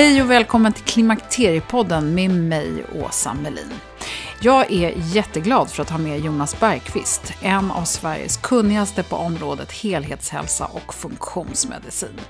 [0.00, 3.70] Hej och välkommen till Klimakteriepodden med mig, Åsa Melin.
[4.42, 9.72] Jag är jätteglad för att ha med Jonas Bergqvist, en av Sveriges kunnigaste på området
[9.72, 12.20] helhetshälsa och funktionsmedicin.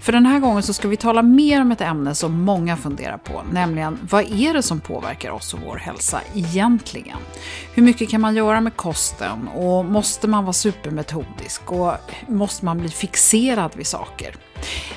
[0.00, 3.18] För den här gången så ska vi tala mer om ett ämne som många funderar
[3.18, 7.18] på, nämligen vad är det som påverkar oss och vår hälsa egentligen?
[7.74, 11.92] Hur mycket kan man göra med kosten och måste man vara supermetodisk och
[12.28, 14.36] måste man bli fixerad vid saker?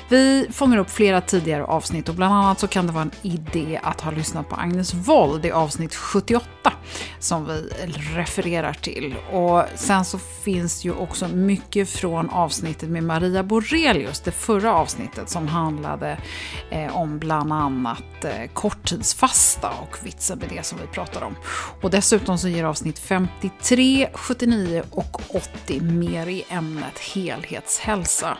[0.08, 3.80] Vi fångar upp flera tidigare avsnitt och bland annat så kan det vara en idé
[3.82, 6.72] att ha lyssnat på Agnes Wold i avsnitt 78
[7.18, 7.70] som vi
[8.14, 9.14] refererar till.
[9.32, 15.28] Och sen så finns ju också mycket från avsnittet med Maria Borelius, det förra avsnittet
[15.28, 16.18] som handlade
[16.70, 21.36] eh, om bland annat eh, korttidsfasta och vitsen med det som vi pratar om.
[21.82, 25.20] Och dessutom så ger avsnitt 53, 79 och
[25.64, 28.38] 80 mer i ämnet helhetshälsa.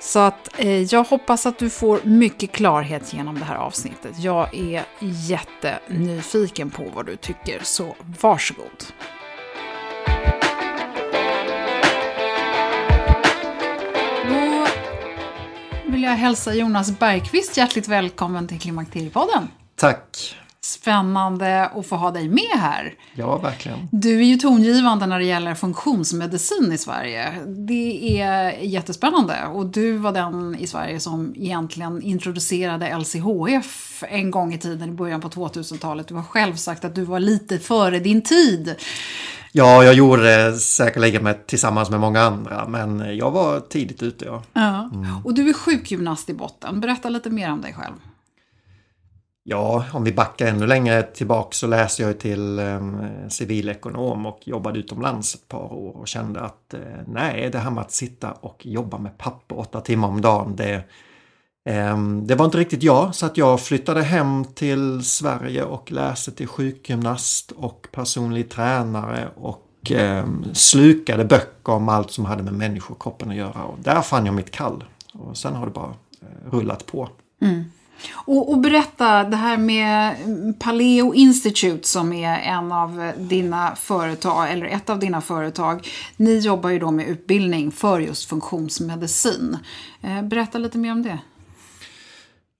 [0.00, 4.18] Så att eh, jag hoppas att du får mycket klarhet genom det här avsnittet.
[4.18, 8.84] Jag är jättenyfiken på vad du tycker, så varsågod.
[15.84, 19.48] Då vill jag hälsa Jonas Bergqvist hjärtligt välkommen till Klimakteriepodden.
[19.76, 20.36] Tack.
[20.68, 22.94] Spännande att få ha dig med här.
[23.14, 23.78] Ja, verkligen.
[23.90, 27.32] Du är ju tongivande när det gäller funktionsmedicin i Sverige.
[27.46, 29.46] Det är jättespännande.
[29.52, 34.92] Och du var den i Sverige som egentligen introducerade LCHF en gång i tiden i
[34.92, 36.08] början på 2000-talet.
[36.08, 38.74] Du har själv sagt att du var lite före din tid.
[39.52, 44.24] Ja, jag gjorde det säkerligen med, tillsammans med många andra, men jag var tidigt ute.
[44.24, 44.42] Ja.
[44.54, 44.90] Ja.
[45.24, 46.80] Och du är sjukgymnast i botten.
[46.80, 47.94] Berätta lite mer om dig själv.
[49.50, 52.80] Ja, om vi backar ännu längre tillbaka så läste jag till eh,
[53.28, 57.80] civilekonom och jobbade utomlands ett par år och kände att eh, nej, det här med
[57.80, 60.74] att sitta och jobba med papper åtta timmar om dagen, det,
[61.68, 63.14] eh, det var inte riktigt jag.
[63.14, 69.90] Så att jag flyttade hem till Sverige och läste till sjukgymnast och personlig tränare och
[69.90, 73.64] ehm, slukade böcker om allt som hade med människokroppen att göra.
[73.64, 74.84] Och där fann jag mitt kall.
[75.14, 77.08] Och sen har det bara eh, rullat på.
[77.42, 77.64] Mm.
[78.12, 80.14] Och, och berätta det här med
[80.58, 85.88] Paleo Institute som är en av dina företag, eller ett av dina företag.
[86.16, 89.58] Ni jobbar ju då med utbildning för just funktionsmedicin.
[90.02, 91.18] Eh, berätta lite mer om det.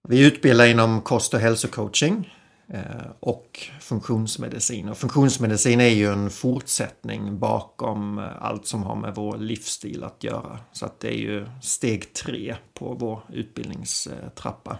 [0.09, 2.35] Vi utbildar inom kost och hälsocoaching
[2.73, 2.81] eh,
[3.21, 4.89] och funktionsmedicin.
[4.89, 10.25] Och funktionsmedicin är ju en fortsättning bakom eh, allt som har med vår livsstil att
[10.25, 10.59] göra.
[10.73, 14.79] Så att det är ju steg tre på vår utbildningstrappa.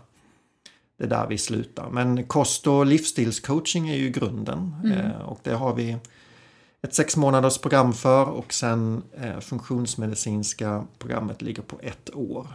[0.99, 1.91] Det är där vi slutar.
[1.91, 4.75] Men kost och livsstilscoaching är ju grunden.
[4.85, 5.97] Eh, Och det har vi
[6.83, 12.47] ett sex månaders program för och sen eh, funktionsmedicinska programmet ligger på ett år.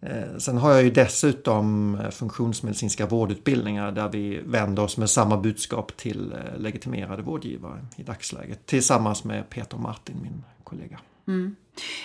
[0.00, 5.36] Eh, sen har jag ju dessutom eh, funktionsmedicinska vårdutbildningar där vi vänder oss med samma
[5.36, 10.98] budskap till eh, legitimerade vårdgivare i dagsläget tillsammans med Peter Martin, min kollega.
[11.28, 11.56] Mm.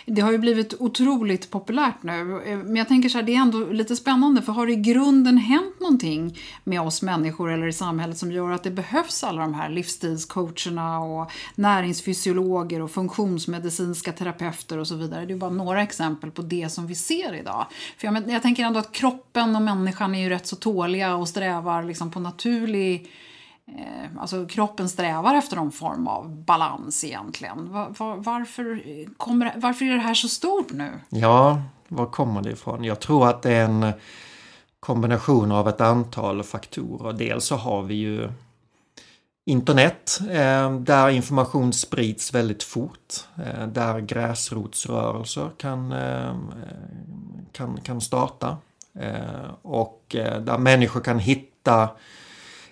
[0.06, 2.42] Det har ju blivit otroligt populärt nu.
[2.45, 4.75] Eh, men jag tänker så här, det är ändå lite spännande för har det i
[4.75, 9.42] grunden hänt någonting med oss människor eller i samhället som gör att det behövs alla
[9.42, 15.25] de här livsstilscoacherna och näringsfysiologer och funktionsmedicinska terapeuter och så vidare.
[15.25, 17.66] Det är bara några exempel på det som vi ser idag.
[17.98, 21.30] För jag, jag tänker ändå att kroppen och människan är ju rätt så tåliga och
[21.30, 23.10] strävar liksom på naturlig
[23.77, 27.71] Eh, alltså kroppen strävar efter någon form av balans egentligen.
[27.71, 28.83] Var, var, varför,
[29.18, 30.92] kommer, varför är det här så stort nu?
[31.10, 32.83] Ja, var kommer det ifrån?
[32.83, 33.92] Jag tror att det är en
[34.80, 37.13] kombination av ett antal faktorer.
[37.13, 38.30] Dels så har vi ju
[39.45, 43.13] internet eh, där information sprids väldigt fort.
[43.38, 46.36] Eh, där gräsrotsrörelser kan, eh,
[47.51, 48.57] kan, kan starta.
[49.00, 51.89] Eh, och eh, där människor kan hitta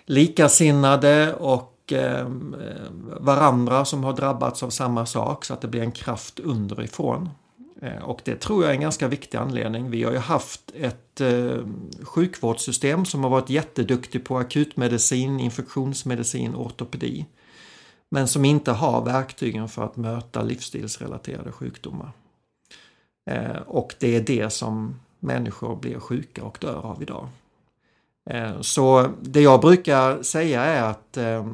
[0.08, 2.28] likasinnade och eh,
[3.20, 7.28] varandra som har drabbats av samma sak så att det blir en kraft underifrån.
[7.82, 9.90] Eh, och det tror jag är en ganska viktig anledning.
[9.90, 11.58] Vi har ju haft ett eh,
[12.02, 17.26] sjukvårdssystem som har varit jätteduktig på akutmedicin, infektionsmedicin, ortopedi.
[18.10, 22.12] Men som inte har verktygen för att möta livsstilsrelaterade sjukdomar.
[23.30, 27.28] Eh, och det är det som människor blir sjuka och dör av idag.
[28.30, 31.46] Eh, så det jag brukar säga är att eh,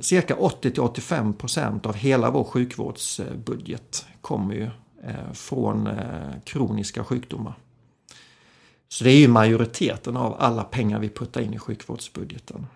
[0.00, 4.70] cirka 80-85% av hela vår sjukvårdsbudget kommer ju
[5.04, 5.88] eh, från
[6.44, 7.54] kroniska sjukdomar.
[8.88, 12.66] Så det är ju majoriteten av alla pengar vi puttar in i sjukvårdsbudgeten.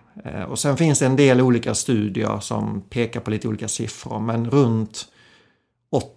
[0.47, 4.49] Och sen finns det en del olika studier som pekar på lite olika siffror men
[4.49, 5.07] runt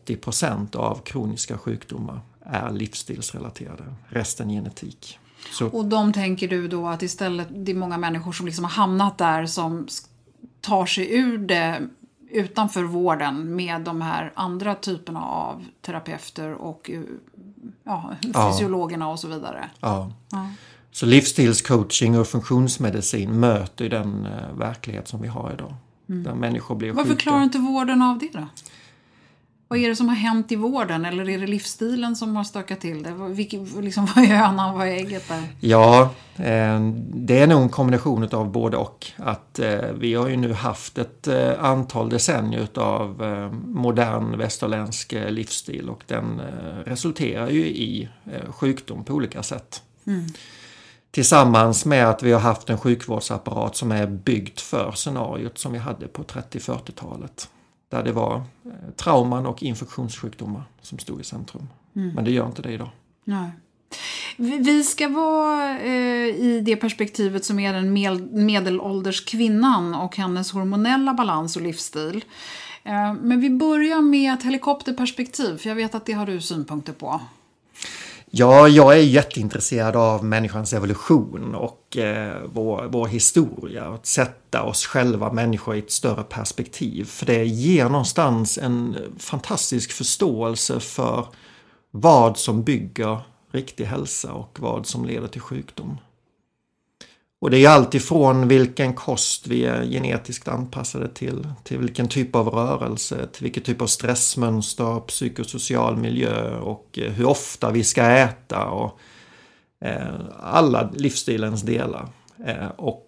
[0.06, 5.18] 80% av kroniska sjukdomar är livsstilsrelaterade, resten genetik.
[5.50, 5.66] Så.
[5.66, 9.18] Och de tänker du då att istället, det är många människor som liksom har hamnat
[9.18, 9.88] där som
[10.60, 11.88] tar sig ur det
[12.30, 16.90] utanför vården med de här andra typerna av terapeuter och
[17.84, 19.70] ja, fysiologerna och så vidare.
[19.80, 20.12] Ja.
[20.30, 20.48] ja.
[20.92, 25.74] Så livsstilscoaching och funktionsmedicin möter den uh, verklighet som vi har idag.
[26.08, 26.22] Mm.
[26.22, 27.22] Där människor blir Varför sjuka.
[27.22, 28.46] klarar inte vården av det då?
[29.72, 32.80] Vad är det som har hänt i vården eller är det livsstilen som har stökat
[32.80, 33.10] till det?
[33.12, 35.42] Vilket, liksom, vad är hönan, vad är ägget där?
[35.60, 36.02] Ja,
[36.36, 36.80] eh,
[37.14, 39.06] det är nog en kombination av både och.
[39.16, 43.22] Att eh, vi har ju nu haft ett eh, antal decennier av
[43.66, 46.40] modern västerländsk livsstil och den
[46.84, 48.08] resulterar ju i
[48.48, 49.82] sjukdom på olika sätt.
[50.06, 50.26] Mm.
[51.10, 55.78] Tillsammans med att vi har haft en sjukvårdsapparat som är byggd för scenariot som vi
[55.78, 57.48] hade på 30-40-talet.
[57.92, 61.68] Där det var eh, trauman och infektionssjukdomar som stod i centrum.
[61.96, 62.14] Mm.
[62.14, 62.88] Men det gör inte det idag.
[63.24, 63.50] Nej.
[64.36, 67.92] Vi ska vara eh, i det perspektivet som är den
[68.46, 72.24] medelålders kvinnan och hennes hormonella balans och livsstil.
[72.84, 76.92] Eh, men vi börjar med ett helikopterperspektiv, för jag vet att det har du synpunkter
[76.92, 77.20] på.
[78.34, 83.88] Ja, jag är jätteintresserad av människans evolution och eh, vår, vår historia.
[83.88, 87.04] Att sätta oss själva människor i ett större perspektiv.
[87.04, 91.26] För det ger någonstans en fantastisk förståelse för
[91.90, 93.20] vad som bygger
[93.50, 95.98] riktig hälsa och vad som leder till sjukdom.
[97.42, 102.36] Och det är allt ifrån vilken kost vi är genetiskt anpassade till, till vilken typ
[102.36, 108.02] av rörelse, till vilken typ av stressmönster, psykosocial miljö och eh, hur ofta vi ska
[108.02, 108.98] äta och
[109.80, 112.08] eh, alla livsstilens delar.
[112.46, 113.06] Eh, och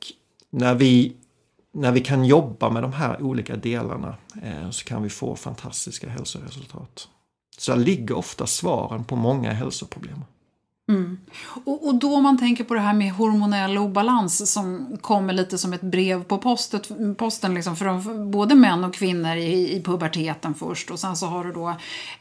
[0.50, 1.16] när vi,
[1.72, 6.08] när vi kan jobba med de här olika delarna eh, så kan vi få fantastiska
[6.08, 7.08] hälsoresultat.
[7.58, 10.20] Så där ligger ofta svaren på många hälsoproblem.
[10.88, 11.18] Mm.
[11.64, 15.72] Och, och, då man tänker på det här med hormonell obalans som kommer lite som
[15.72, 20.90] ett brev på postet, posten liksom för både män och kvinnor i, i puberteten först
[20.90, 21.76] och sen så har du då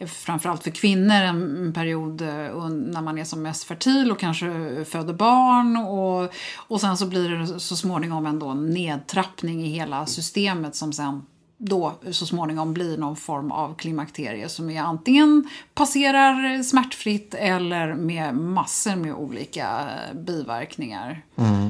[0.07, 5.13] framförallt för kvinnor en period eh, när man är som mest fertil och kanske föder
[5.13, 10.93] barn och, och sen så blir det så småningom en nedtrappning i hela systemet som
[10.93, 11.21] sen
[11.57, 18.35] då så småningom blir någon form av klimakterie som är antingen passerar smärtfritt eller med
[18.35, 21.21] massor med olika biverkningar.
[21.35, 21.69] Mm.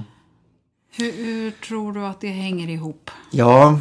[0.95, 3.11] Hur, hur, tror du att det hänger ihop?
[3.31, 3.79] Ja,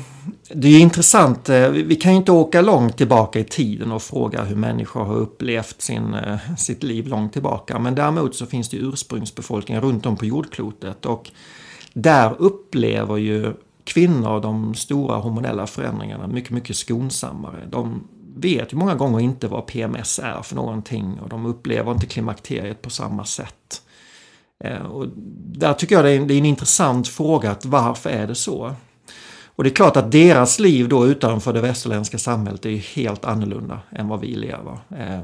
[0.55, 1.49] det är intressant.
[1.49, 5.17] Eh, vi kan ju inte åka långt tillbaka i tiden och fråga hur människor har
[5.17, 7.79] upplevt sin, eh, sitt liv långt tillbaka.
[7.79, 11.31] Men däremot så finns det ursprungsbefolkningar runt om på jordklotet och
[11.93, 13.55] där upplever ju
[13.85, 17.67] kvinnor de stora hormonella förändringarna mycket, mycket skonsammare.
[17.71, 22.07] De vet ju många gånger inte vad PMS är för någonting och de upplever inte
[22.07, 23.83] klimakteriet på samma sätt.
[24.65, 25.07] Eh, och
[25.57, 28.35] där tycker jag det är, en, det är en intressant fråga, att varför är det
[28.35, 28.75] så?
[29.55, 33.81] Och det är klart att deras liv då utanför det västerländska samhället är helt annorlunda
[33.91, 34.79] än vad vi lever.
[34.99, 35.23] Eh,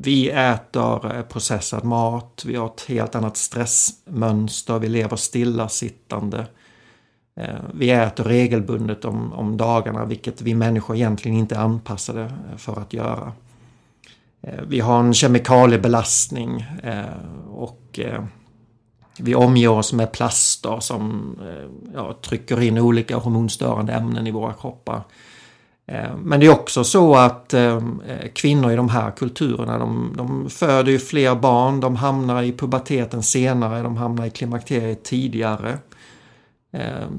[0.00, 6.46] vi äter eh, processad mat, vi har ett helt annat stressmönster, vi lever stillasittande.
[7.40, 12.56] Eh, vi äter regelbundet om, om dagarna, vilket vi människor egentligen inte är anpassade eh,
[12.56, 13.32] för att göra.
[14.42, 16.66] Eh, vi har en kemikaliebelastning
[17.50, 18.00] och
[19.18, 21.36] vi omger oss med plaster som
[21.94, 25.02] ja, trycker in olika hormonstörande ämnen i våra kroppar.
[26.22, 27.54] Men det är också så att
[28.34, 33.22] kvinnor i de här kulturerna de, de föder ju fler barn, de hamnar i puberteten
[33.22, 35.78] senare, de hamnar i klimakteriet tidigare.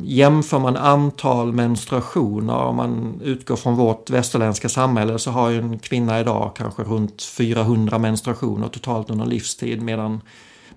[0.01, 5.79] Jämför man antal menstruationer, om man utgår från vårt västerländska samhälle, så har ju en
[5.79, 10.21] kvinna idag kanske runt 400 menstruationer totalt under livstid medan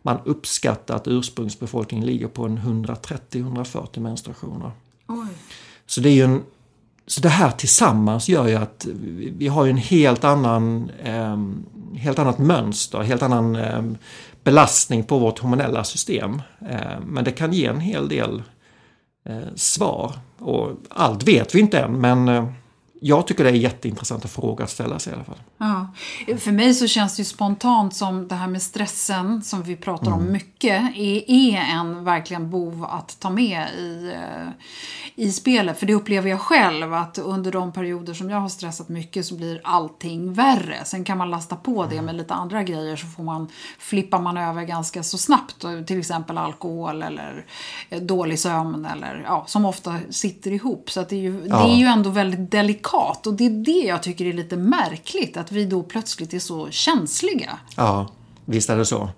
[0.02, 4.70] man uppskattar att ursprungsbefolkningen ligger på en 130-140 menstruationer.
[5.08, 5.26] Oj.
[5.86, 6.42] Så det är ju en
[7.06, 8.86] så det här tillsammans gör ju att
[9.36, 11.38] vi har en helt annan eh,
[11.98, 13.82] helt annat mönster, helt annan eh,
[14.44, 16.42] belastning på vårt hormonella system.
[16.70, 18.42] Eh, men det kan ge en hel del
[19.24, 20.12] eh, svar.
[20.38, 22.46] Och allt vet vi inte än men eh,
[23.06, 25.40] jag tycker det är en jätteintressant fråga att ställa sig i alla fall.
[25.58, 25.88] Ja.
[26.38, 30.06] För mig så känns det ju spontant som det här med stressen som vi pratar
[30.06, 30.18] mm.
[30.18, 34.48] om mycket är, är en verkligen bov att ta med i, eh,
[35.14, 35.78] i spelet.
[35.78, 39.34] För det upplever jag själv att under de perioder som jag har stressat mycket så
[39.34, 40.84] blir allting värre.
[40.84, 42.04] Sen kan man lasta på det mm.
[42.04, 45.64] med lite andra grejer så får man, flippar man över ganska så snabbt.
[45.86, 47.44] Till exempel alkohol eller
[47.90, 50.90] eh, dålig sömn eller ja, som ofta sitter ihop.
[50.90, 51.56] Så det är ju, ja.
[51.56, 54.56] det är ju ändå väldigt delikat delikat och det är det jag tycker är lite
[54.56, 57.58] märkligt att vi då plötsligt är så känsliga.
[57.76, 58.08] Ja,
[58.44, 59.08] visst är det så.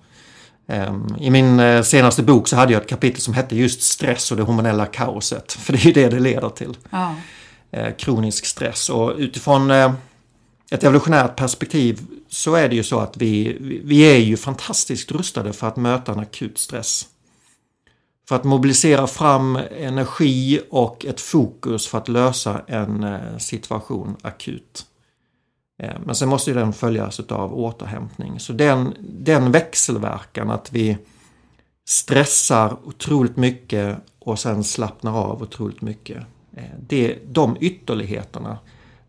[0.69, 4.31] Ehm, I min eh, senaste bok så hade jag ett kapitel som hette just stress
[4.31, 5.53] och det hormonella kaoset.
[5.61, 6.77] För det är ju det det leder till.
[6.91, 7.15] Ja.
[7.71, 9.93] Eh, kronisk stress och utifrån eh,
[10.71, 15.53] ett evolutionärt perspektiv så är det ju så att vi, vi är ju fantastiskt rustade
[15.53, 17.07] för att möta en akut stress.
[18.29, 24.87] För att mobilisera fram energi och ett fokus för att lösa en eh, situation akut.
[25.83, 28.41] Eh, men sen måste den följas av återhämtning.
[28.41, 30.99] Så den, den växelverkan att vi
[31.89, 36.23] stressar otroligt mycket och sen slappnar av otroligt mycket.
[36.57, 38.59] Eh, det, de ytterligheterna,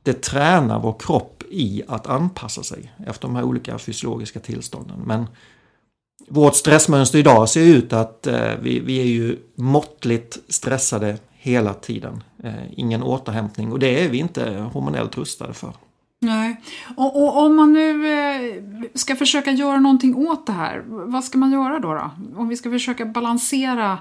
[0.03, 5.00] det tränar vår kropp i att anpassa sig efter de här olika fysiologiska tillstånden.
[5.05, 5.27] Men
[6.27, 12.24] vårt stressmönster idag ser ut att eh, vi, vi är ju måttligt stressade hela tiden.
[12.43, 15.74] Eh, ingen återhämtning och det är vi inte hormonellt rustade för.
[16.19, 16.62] Nej,
[16.97, 18.62] och, och, om man nu eh,
[18.93, 21.93] ska försöka göra någonting åt det här, vad ska man göra då?
[21.93, 22.12] då?
[22.36, 24.00] Om vi ska försöka balansera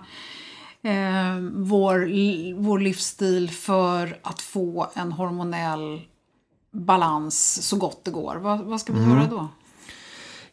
[0.83, 1.99] eh, vår,
[2.63, 6.01] vår livsstil för att få en hormonell
[6.73, 9.11] balans så gott det går, vad, vad ska vi mm.
[9.11, 9.49] göra då?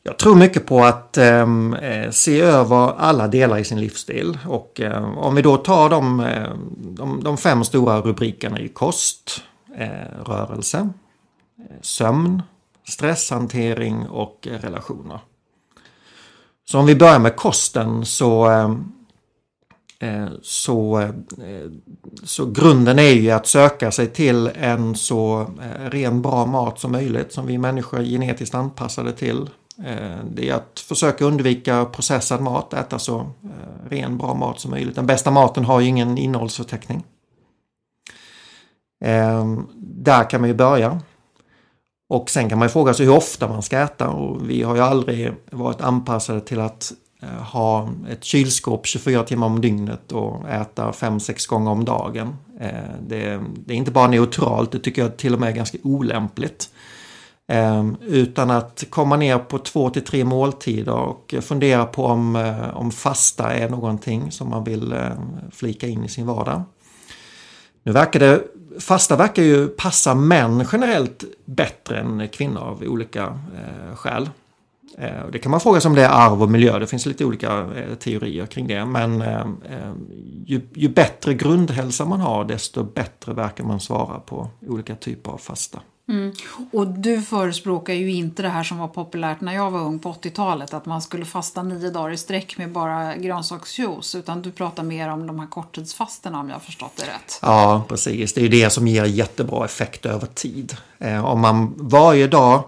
[0.05, 4.37] Jag tror mycket på att ehm, eh, se över alla delar i sin livsstil.
[4.47, 9.41] Och eh, om vi då tar de, eh, de, de, fem stora rubrikerna i kost,
[9.77, 10.89] eh, rörelse,
[11.59, 12.41] eh, sömn,
[12.87, 15.19] stresshantering och eh, relationer.
[16.65, 18.49] Så om vi börjar med kosten så
[20.41, 21.09] så,
[22.23, 27.33] så grunden är ju att söka sig till en så ren bra mat som möjligt
[27.33, 29.49] som vi människor är genetiskt anpassade till.
[29.77, 34.71] Eh, det är att försöka undvika processad mat, äta så eh, ren, bra mat som
[34.71, 34.95] möjligt.
[34.95, 37.03] Den bästa maten har ju ingen innehållsförteckning.
[39.05, 40.99] Ehm, där kan man ju börja.
[42.09, 44.75] Och sen kan man ju fråga sig hur ofta man ska äta och vi har
[44.75, 50.49] ju aldrig varit anpassade till att eh, ha ett kylskåp 24 timmar om dygnet och
[50.49, 52.37] äta 5-6 gånger om dagen.
[53.07, 56.69] Det är inte bara neutralt, det tycker jag till och med är ganska olämpligt.
[57.47, 62.77] Ehm, utan att komma ner på två till tre måltider och fundera på om, eh,
[62.77, 65.09] om fasta är någonting som man vill eh,
[65.51, 66.63] flika in i sin vardag.
[67.83, 68.43] Nu verkar det,
[68.79, 74.29] fasta verkar ju passa män generellt bättre än kvinnor av olika eh, skäl.
[74.97, 77.25] Eh, det kan man fråga sig om det är arv och miljö, det finns lite
[77.25, 78.85] olika eh, teorier kring det.
[78.85, 79.93] Men eh, eh
[80.45, 85.37] ju, ju bättre grundhälsa man har desto bättre verkar man svara på olika typer av
[85.37, 85.79] fasta.
[86.09, 86.33] Mm.
[86.71, 90.13] Och du förespråkar ju inte det här som var populärt när jag var ung på
[90.13, 94.83] 80-talet, att man skulle fasta nio dagar i sträck med bara grönsaksjuice, utan du pratar
[94.83, 97.39] mer om de här korttidsfasterna om jag har förstått det rätt.
[97.41, 98.33] Ja, precis.
[98.33, 100.77] Det är ju det som ger jättebra effekt över tid.
[100.99, 102.63] Eh, om man varje dag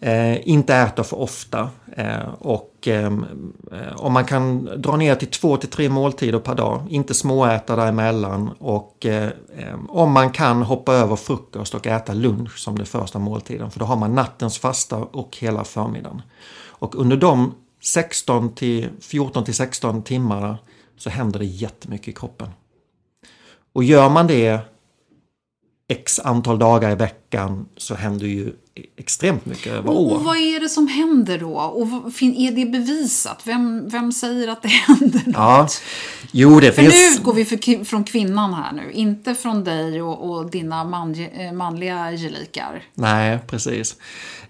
[0.00, 3.26] eh, inte äter för ofta eh, och ehm,
[3.72, 7.76] eh, om man kan dra ner till två till tre måltider per dag, inte småäta
[7.76, 12.86] däremellan och eh, ehm, om man kan hoppa över frukost och äta lunch som den
[12.86, 16.22] första måltiden för då har man nattens fasta och hela förmiddagen.
[16.78, 20.58] Och under de 16 till 14 till 16 timmarna
[20.96, 22.48] så händer det jättemycket i kroppen.
[23.72, 24.60] Och gör man det
[25.88, 27.25] x antal dagar i veckan
[27.76, 28.52] så händer ju
[28.96, 30.14] extremt mycket över år.
[30.14, 31.54] och vad är det som händer då?
[31.54, 31.86] Och
[32.20, 33.42] är det bevisat?
[33.44, 35.34] Vem, vem säger att det händer något?
[35.36, 35.68] Ja,
[36.32, 37.18] jo det För nu finns...
[37.18, 41.52] utgår vi för, från kvinnan här nu, inte från dig och, och dina man, eh,
[41.52, 42.82] manliga gelikar.
[42.94, 43.96] Nej, precis.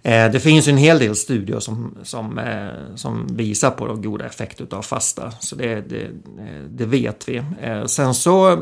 [0.02, 4.02] Eh, Det finns ju en hel del studier som, som, eh, som visar på de
[4.02, 5.32] goda effekter av fasta.
[5.40, 6.10] Så det, det,
[6.70, 7.36] det vet vi.
[7.62, 8.58] Eh, Sen så,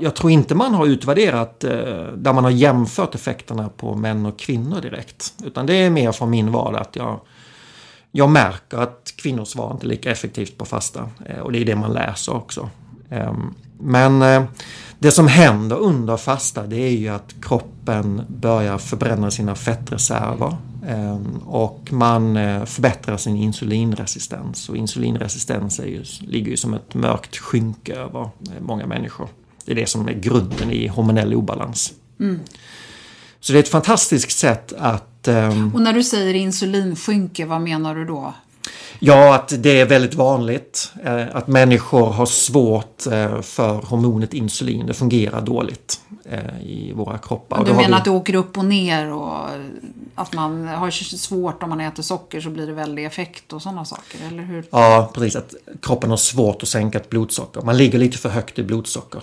[0.00, 1.60] jag tror inte man har utvärderat
[2.16, 5.34] där man har jämfört effekterna på män och kvinnor direkt.
[5.44, 7.20] Utan det är mer från min vardag att jag,
[8.10, 11.10] jag märker att kvinnor svarar inte lika effektivt på fasta.
[11.26, 12.70] Eh, och det är det man läser också.
[13.10, 14.44] Ehm, men eh,
[14.98, 20.56] det som händer under fasta det är ju att kroppen börjar förbränna sina fettreserver.
[20.88, 24.68] Ehm, och man eh, förbättrar sin insulinresistens.
[24.68, 28.28] Och insulinresistens är ju, ligger ju som ett mörkt skynke över
[28.60, 29.28] många människor.
[29.64, 31.92] Det är det som är grunden i hormonell obalans.
[32.20, 32.40] Mm.
[33.44, 37.94] Så det är ett fantastiskt sätt att ehm, Och när du säger insulinskynke, vad menar
[37.94, 38.34] du då?
[38.98, 44.86] Ja, att det är väldigt vanligt eh, att människor har svårt eh, för hormonet insulin.
[44.86, 47.58] Det fungerar dåligt eh, i våra kroppar.
[47.58, 49.36] Och Du menar vi- att det åker upp och ner och
[50.14, 53.84] att man har svårt om man äter socker så blir det väldig effekt och sådana
[53.84, 54.64] saker, eller hur?
[54.70, 55.36] Ja, precis.
[55.36, 57.62] Att kroppen har svårt att sänka ett blodsocker.
[57.62, 59.22] Man ligger lite för högt i blodsocker.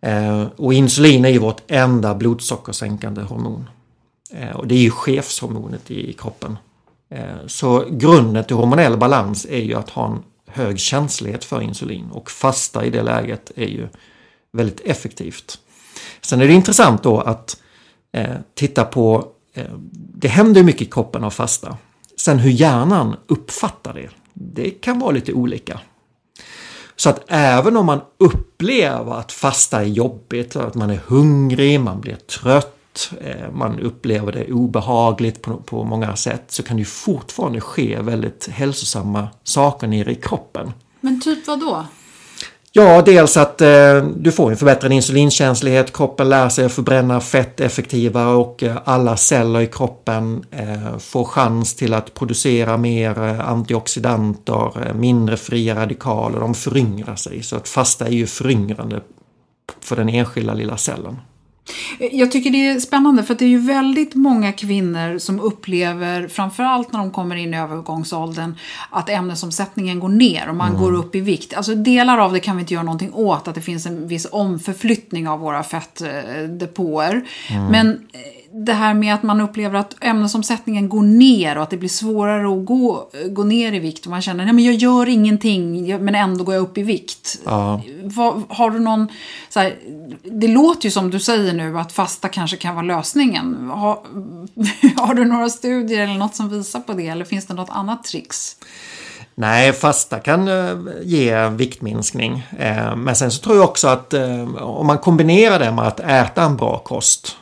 [0.00, 3.68] Eh, och insulin är ju vårt enda blodsockersänkande hormon.
[4.30, 6.58] Eh, och det är ju chefshormonet i kroppen.
[7.10, 12.10] Eh, så grunden till hormonell balans är ju att ha en hög känslighet för insulin.
[12.10, 13.88] Och fasta i det läget är ju
[14.52, 15.58] väldigt effektivt.
[16.20, 17.62] Sen är det intressant då att
[18.54, 19.28] titta på,
[19.92, 21.76] det händer mycket i kroppen av fasta.
[22.16, 25.80] Sen hur hjärnan uppfattar det, det kan vara lite olika.
[26.96, 32.00] Så att även om man upplever att fasta är jobbigt, att man är hungrig, man
[32.00, 36.86] blir trött, eh, man upplever det obehagligt på, på många sätt, så kan det ju
[36.86, 40.72] fortfarande ske väldigt hälsosamma saker nere i kroppen.
[41.00, 41.86] Men typ vad då?
[42.78, 47.60] Ja, dels att eh, du får en förbättrad insulinkänslighet, kroppen lär sig att förbränna fett
[47.60, 53.48] effektivare och eh, alla celler i kroppen eh, får chans till att producera mer eh,
[53.48, 57.42] antioxidanter, eh, mindre fria radikaler, de föryngrar sig.
[57.42, 59.00] Så att fasta är ju föryngrande
[59.80, 61.18] för den enskilda lilla cellen.
[61.98, 66.28] Jag tycker det är spännande för att det är ju väldigt många kvinnor som upplever,
[66.28, 68.54] framförallt när de kommer in i övergångsåldern,
[68.90, 71.54] att ämnesomsättningen går ner och man går upp i vikt.
[71.54, 74.26] Alltså delar av det kan vi inte göra någonting åt, att det finns en viss
[74.32, 77.24] omförflyttning av våra fettdepåer.
[77.70, 78.20] Men eh,
[78.52, 82.58] det här med att man upplever att ämnesomsättningen går ner och att det blir svårare
[82.58, 86.44] att gå, gå ner i vikt och man känner att jag gör ingenting men ändå
[86.44, 87.40] går jag upp i vikt.
[87.44, 87.82] Ja.
[88.02, 89.08] Vad, har du någon,
[89.48, 89.76] så här,
[90.22, 93.70] det låter ju som du säger nu att fasta kanske kan vara lösningen.
[93.70, 93.98] Har,
[95.06, 98.04] har du några studier eller något som visar på det eller finns det något annat
[98.04, 98.56] tricks?
[99.38, 102.46] Nej, fasta kan eh, ge viktminskning.
[102.58, 106.00] Eh, men sen så tror jag också att eh, om man kombinerar det med att
[106.00, 107.36] äta en bra kost.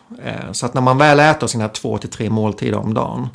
[0.52, 3.28] Så att när man väl äter sina två till tre måltider om dagen.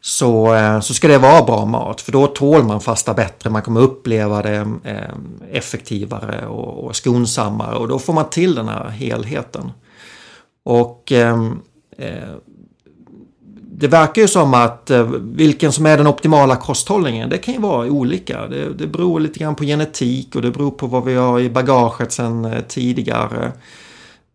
[0.00, 3.50] Så, så ska det vara bra mat för då tål man fasta bättre.
[3.50, 4.66] Man kommer uppleva det
[5.52, 9.72] effektivare och, och skonsammare och då får man till den här helheten.
[10.64, 11.44] Och eh,
[13.76, 17.60] det verkar ju som att eh, vilken som är den optimala kosthållningen, det kan ju
[17.60, 18.46] vara olika.
[18.46, 21.50] Det, det beror lite grann på genetik och det beror på vad vi har i
[21.50, 23.52] bagaget sedan eh, tidigare.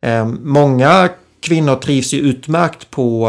[0.02, 1.10] Eh, många
[1.42, 3.28] kvinnor trivs ju utmärkt på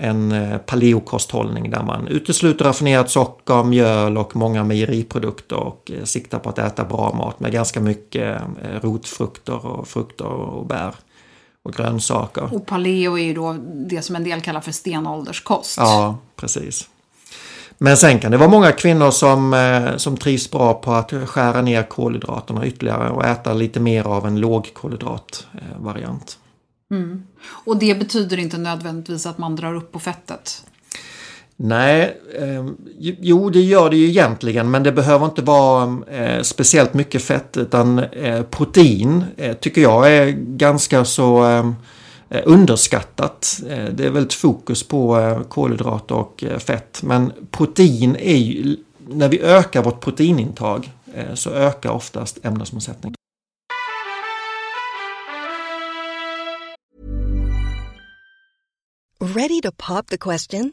[0.00, 0.34] en
[0.66, 6.84] paleokosthållning där man utesluter raffinerat socker, mjöl och många mejeriprodukter och siktar på att äta
[6.84, 8.40] bra mat med ganska mycket
[8.80, 10.94] rotfrukter och frukter och bär
[11.62, 12.54] och grönsaker.
[12.54, 13.56] Och paleo är ju då
[13.88, 15.76] det som en del kallar för stenålderskost.
[15.78, 16.88] Ja, precis.
[17.78, 21.62] Men sen kan det vara många kvinnor som, eh, som trivs bra på att skära
[21.62, 26.38] ner kolhydraterna ytterligare och äta lite mer av en lågkolhydratvariant.
[26.90, 27.26] Mm.
[27.44, 30.64] Och det betyder inte nödvändigtvis att man drar upp på fettet?
[31.64, 32.66] Nej, eh,
[33.00, 37.56] jo det gör det ju egentligen men det behöver inte vara eh, speciellt mycket fett
[37.56, 41.74] utan eh, protein eh, tycker jag är ganska så ehm,
[42.30, 43.60] eh, underskattat.
[43.68, 48.76] Eh, det är väldigt fokus på eh, kolhydrater och eh, fett men protein är ju,
[49.08, 53.16] när vi ökar vårt proteinintag eh, så ökar oftast ämnesomsättningen.
[59.20, 60.72] Ready to pop the question?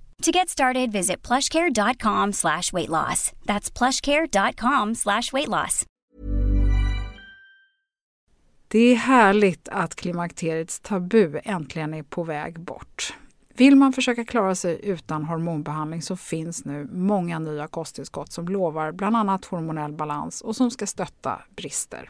[0.21, 3.31] To get started, visit plushcare.com slash weight loss.
[3.45, 5.85] That's plushcare.com slash weight loss.
[8.67, 13.13] Det är härligt att klimakteriets tabu äntligen är på väg bort.
[13.55, 18.91] Vill man försöka klara sig utan hormonbehandling så finns nu många nya kosttillskott som lovar
[18.91, 22.09] bland annat hormonell balans och som ska stötta brister.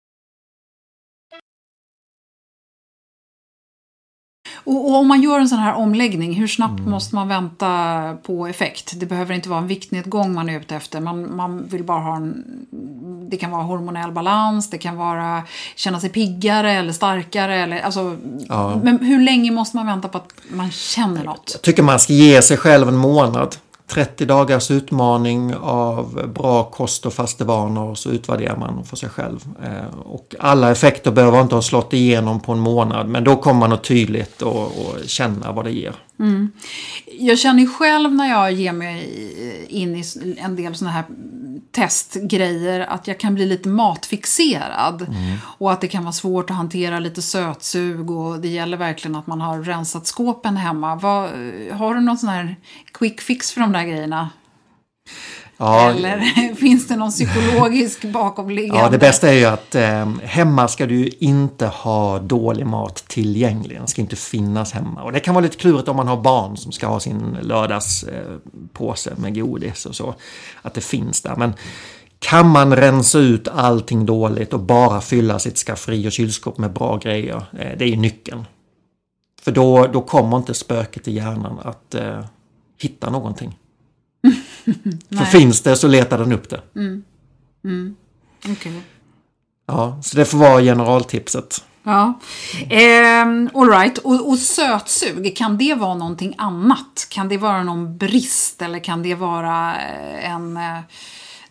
[4.63, 6.91] Och, och, om man gör en sån här omläggning, hur snabbt mm.
[6.91, 8.99] måste man vänta på effekt?
[8.99, 10.99] Det behöver inte vara en viktnedgång man är ute efter.
[10.99, 12.43] Man, man vill bara ha en...
[13.29, 15.43] Det kan vara hormonell balans, det kan vara
[15.75, 17.55] känna sig piggare eller starkare.
[17.55, 18.81] Eller, alltså, ja.
[18.83, 21.51] Men hur länge måste man vänta på att man känner något?
[21.53, 23.55] Jag tycker man ska ge sig själv en månad.
[23.93, 29.39] 30 dagars utmaning av bra kost och fastevanor så utvärderar man för sig själv.
[29.63, 33.59] Eh, och alla effekter behöver inte ha slått igenom på en månad men då kommer
[33.59, 35.95] man att tydligt och, och känna vad det ger.
[36.21, 36.51] Mm.
[37.19, 40.03] Jag känner ju själv när jag ger mig in i
[40.37, 41.05] en del sådana här
[41.71, 45.01] testgrejer att jag kan bli lite matfixerad.
[45.01, 45.37] Mm.
[45.43, 49.27] Och att det kan vara svårt att hantera lite sötsug och det gäller verkligen att
[49.27, 50.95] man har rensat skåpen hemma.
[50.95, 51.29] Vad,
[51.71, 52.55] har du någon sån här
[52.93, 54.29] quick fix för de där grejerna?
[55.61, 58.81] Ja, Eller finns det någon psykologisk bakomliggande?
[58.81, 63.77] Ja, det bästa är ju att eh, hemma ska du inte ha dålig mat tillgänglig.
[63.77, 65.03] Den ska inte finnas hemma.
[65.03, 69.11] Och det kan vara lite klurigt om man har barn som ska ha sin lördagspåse
[69.11, 70.15] eh, med godis och så.
[70.61, 71.35] Att det finns där.
[71.35, 71.53] Men
[72.19, 76.97] kan man rensa ut allting dåligt och bara fylla sitt skafferi och kylskåp med bra
[76.97, 77.43] grejer.
[77.59, 78.45] Eh, det är ju nyckeln.
[79.41, 82.25] För då, då kommer inte spöket i hjärnan att eh,
[82.77, 83.57] hitta någonting.
[85.17, 86.61] För finns det så letar den upp det.
[86.75, 87.03] Mm.
[87.63, 87.95] Mm.
[88.51, 88.81] Okay.
[89.65, 91.63] Ja, så det får vara generaltipset.
[91.83, 92.19] Ja,
[92.69, 93.21] eh,
[93.53, 93.97] alright.
[93.97, 97.07] Och, och sötsug, kan det vara någonting annat?
[97.09, 100.57] Kan det vara någon brist eller kan det vara eh, en...
[100.57, 100.79] Eh,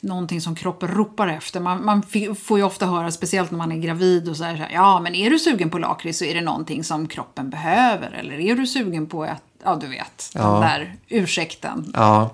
[0.02, 1.60] någonting som kroppen ropar efter.
[1.60, 2.02] Man, man,
[2.44, 5.30] får ju ofta höra, speciellt när man är gravid och så här, ja men är
[5.30, 8.10] du sugen på lakrits så är det någonting som kroppen behöver.
[8.10, 10.52] Eller är du sugen på att, ja du vet, ja.
[10.52, 11.92] den där ursäkten.
[11.94, 12.30] Ja.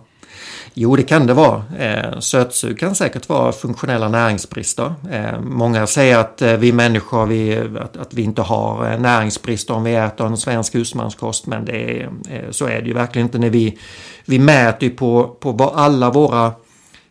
[0.78, 1.64] Jo, det kan det vara.
[1.78, 4.94] Eh, sötsug kan säkert vara funktionella näringsbrister.
[5.10, 9.74] Eh, många säger att eh, vi människor vi, att, att vi inte har eh, näringsbrister
[9.74, 11.46] om vi äter en svensk husmanskost.
[11.46, 13.38] Men det är, eh, så är det ju verkligen inte.
[13.38, 13.78] när Vi,
[14.24, 16.52] vi mäter ju på, på alla våra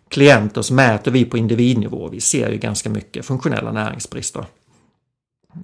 [0.09, 2.07] klienter så mäter vi på individnivå.
[2.07, 4.45] Vi ser ju ganska mycket funktionella näringsbrister.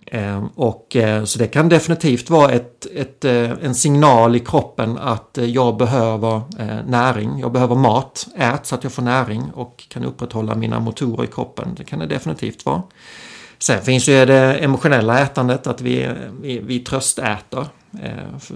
[0.05, 4.97] Ehm, och, eh, så det kan definitivt vara ett, ett, eh, en signal i kroppen
[4.97, 6.41] att eh, jag behöver
[6.87, 11.23] näring, jag behöver mat, ät så att jag får näring och kan upprätthålla mina motorer
[11.23, 11.67] i kroppen.
[11.77, 12.83] Det kan det definitivt vara.
[13.59, 16.09] Sen finns ju det emotionella ätandet, att vi,
[16.41, 17.65] vi, vi tröstäter.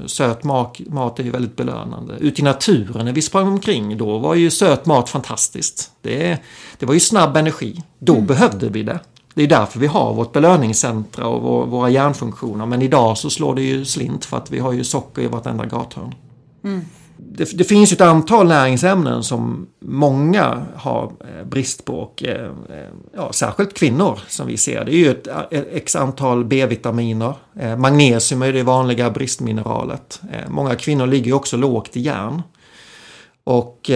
[0.05, 2.13] Söt mat, mat är ju väldigt belönande.
[2.19, 5.91] Ute i naturen när vi sprang omkring då var ju söt mat fantastiskt.
[6.01, 6.37] Det,
[6.79, 7.83] det var ju snabb energi.
[7.99, 8.25] Då mm.
[8.25, 8.99] behövde vi det.
[9.35, 12.65] Det är därför vi har vårt belöningscentra och våra hjärnfunktioner.
[12.65, 15.65] Men idag så slår det ju slint för att vi har ju socker i vartenda
[15.65, 16.15] gathörn.
[16.63, 16.81] Mm.
[17.17, 21.93] Det, det, finns ett antal näringsämnen som många har eh, brist på.
[21.93, 22.51] Och, eh,
[23.15, 24.85] ja, särskilt kvinnor som vi ser.
[24.85, 25.27] Det är ju ett,
[25.71, 27.33] x antal B-vitaminer.
[27.59, 30.21] Eh, magnesium är det vanliga bristmineralet.
[30.47, 32.41] Många kvinnor ligger också lågt i järn.
[33.43, 33.91] Och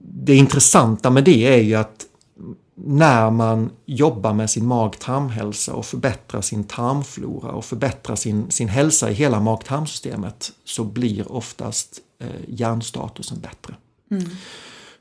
[0.00, 2.06] det intressanta med det är ju att
[2.84, 9.10] när man jobbar med sin mag-tarmhälsa och förbättrar sin tarmflora och förbättrar sin, sin hälsa
[9.10, 13.74] i hela mag-tarmsystemet så blir oftast eh, hjärnstatusen bättre.
[14.10, 14.24] Mm.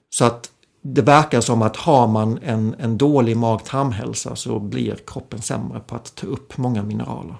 [0.09, 5.41] Så att det verkar som att har man en, en dålig mag-tarmhälsa så blir kroppen
[5.41, 7.35] sämre på att ta upp många mineraler.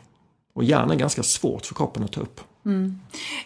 [0.54, 2.42] Och järn är ganska svårt för kroppen att ta upp.
[2.66, 3.00] Mm.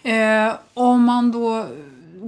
[0.03, 1.67] Eh, om man då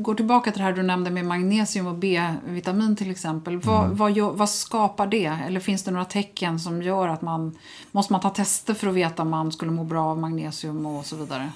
[0.02, 3.58] går tillbaka till det här du nämnde med magnesium och B-vitamin till exempel.
[3.58, 3.98] Vad, mm.
[3.98, 5.38] vad, vad, skapar det?
[5.48, 7.58] Eller finns det några tecken som gör att man...
[7.92, 11.06] Måste man ta tester för att veta om man skulle må bra av magnesium och
[11.06, 11.52] så vidare?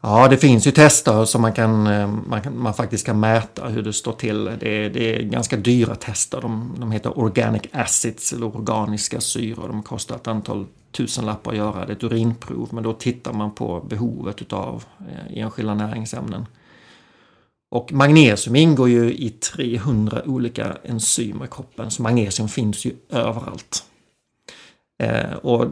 [0.00, 3.68] Ja, det finns ju tester som man, kan, eh, man, kan, man faktiskt kan mäta
[3.68, 4.44] hur det står till.
[4.44, 6.40] Det är, det är ganska dyra tester.
[6.40, 9.68] De, de heter Organic Acids eller organiska syror.
[9.68, 11.86] De kostar ett antal tusenlappar att göra.
[11.86, 16.46] Det är ett urinprov men då tittar man på behovet av eh, enskilda näringsämnen.
[17.70, 23.84] Och magnesium ingår ju i 300 olika enzymer i kroppen, så magnesium finns ju överallt.
[25.02, 25.66] Eh, och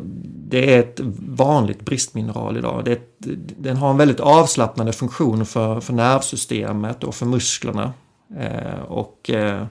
[0.49, 2.85] det är ett vanligt bristmineral idag.
[2.85, 3.17] Det ett,
[3.59, 7.93] den har en väldigt avslappnande funktion för, för nervsystemet och för musklerna.
[8.39, 9.67] Eh, och eh,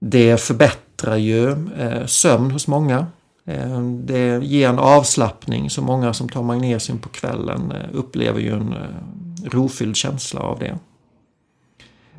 [0.00, 3.06] det förbättrar ju eh, sömn hos många.
[3.44, 8.52] Eh, det ger en avslappning, så många som tar magnesium på kvällen eh, upplever ju
[8.52, 8.74] en
[9.44, 10.78] rofylld känsla av det.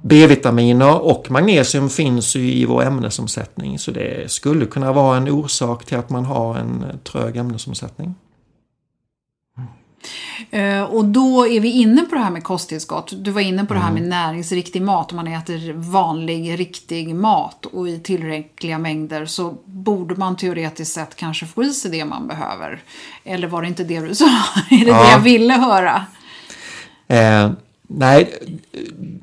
[0.01, 5.85] B-vitaminer och magnesium finns ju i vår ämnesomsättning så det skulle kunna vara en orsak
[5.85, 8.15] till att man har en trög ämnesomsättning.
[10.53, 13.13] Uh, och då är vi inne på det här med kosttillskott.
[13.15, 14.09] Du var inne på det här med mm.
[14.09, 15.12] näringsriktig mat.
[15.12, 21.15] Om man äter vanlig, riktig mat och i tillräckliga mängder så borde man teoretiskt sett
[21.15, 22.83] kanske få i sig det man behöver.
[23.23, 24.25] Eller var det inte det du sa?
[24.69, 25.03] är det ja.
[25.03, 26.05] det jag ville höra?
[27.13, 27.51] Uh.
[27.91, 28.34] Nej,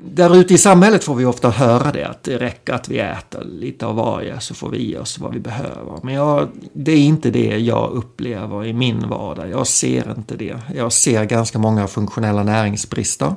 [0.01, 3.43] där ute i samhället får vi ofta höra det att det räcker att vi äter
[3.43, 5.99] lite av varje så får vi i oss vad vi behöver.
[6.03, 9.49] Men jag, det är inte det jag upplever i min vardag.
[9.49, 10.57] Jag ser inte det.
[10.75, 13.33] Jag ser ganska många funktionella näringsbrister.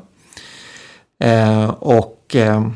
[1.18, 2.70] Eh, och eh,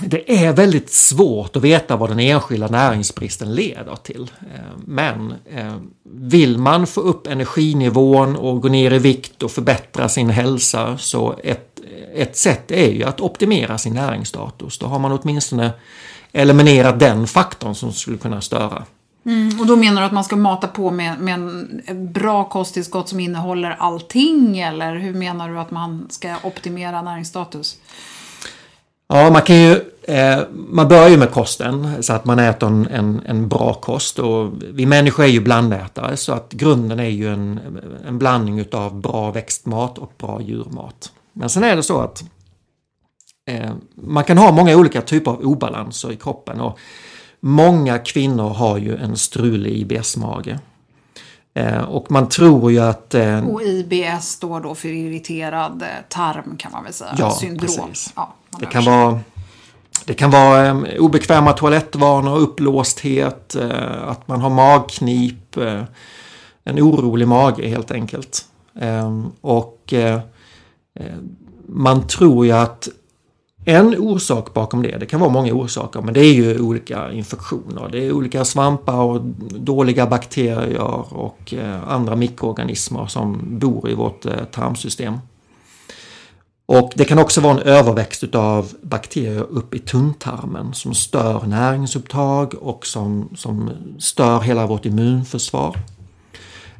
[0.00, 4.30] det är väldigt svårt att veta vad den enskilda näringsbristen leder till.
[4.40, 10.08] Eh, men eh, vill man få upp energinivån och gå ner i vikt och förbättra
[10.08, 11.80] sin hälsa så ett,
[12.14, 14.78] ett sätt är ju att optimera sin näringsstatus.
[14.78, 15.70] Då har man åtminstone
[16.32, 18.84] eliminerat den faktorn som skulle kunna störa.
[19.26, 21.34] Mm, och då menar du att man ska mata på med, med
[21.86, 27.76] en bra kosttillskott som innehåller allting eller hur menar du att man ska optimera näringsstatus?
[29.08, 32.86] Ja, man kan ju eh, man börjar ju med kosten så att man äter en,
[32.86, 37.32] en, en, bra kost och vi människor är ju blandätare så att grunden är ju
[37.32, 37.60] en,
[38.06, 41.12] en blandning utav bra växtmat och bra djurmat.
[41.32, 42.24] Men sen är det så att
[43.48, 46.78] eh, man kan ha många olika typer av obalanser i kroppen och
[47.40, 50.58] många kvinnor har ju en strulig IBS-mage.
[51.56, 53.14] Eh, och man tror ju att...
[53.14, 57.14] Eh, och IBS står då för irriterad eh, tarm kan man väl säga.
[57.18, 57.58] Ja, Syndrom.
[57.60, 58.12] precis.
[58.16, 59.20] Ja, det, kan vara,
[60.04, 63.56] det kan vara obekväma toalettvanor, upplåsthet,
[64.06, 65.56] att man har magknip,
[66.64, 68.44] en orolig mage helt enkelt.
[69.40, 69.94] Och
[71.66, 72.88] man tror ju att
[73.68, 77.88] en orsak bakom det, det kan vara många orsaker, men det är ju olika infektioner.
[77.92, 79.20] Det är olika svampar och
[79.60, 85.18] dåliga bakterier och eh, andra mikroorganismer som bor i vårt eh, tarmsystem.
[86.66, 92.54] Och det kan också vara en överväxt av bakterier upp i tunntarmen som stör näringsupptag
[92.54, 95.76] och som, som stör hela vårt immunförsvar.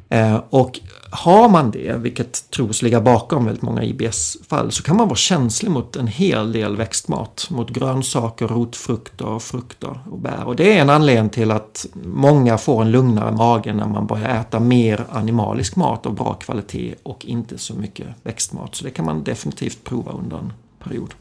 [0.09, 0.79] Eh, och
[1.11, 5.71] har man det, vilket tros ligga bakom väldigt många IBS-fall, så kan man vara känslig
[5.71, 7.47] mot en hel del växtmat.
[7.51, 10.43] Mot grönsaker, rotfrukter, frukter och bär.
[10.43, 14.41] Och det är en anledning till att många får en lugnare mage när man börjar
[14.41, 18.75] äta mer animalisk mat av bra kvalitet och inte så mycket växtmat.
[18.75, 21.13] Så det kan man definitivt prova under en period.